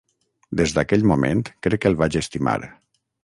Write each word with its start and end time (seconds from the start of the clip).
Des 0.61 0.73
d'aquell 0.77 1.05
moment, 1.11 1.45
crec 1.67 1.83
que 1.83 1.91
el 1.95 1.99
vaig 2.01 2.19
estimar. 2.23 2.59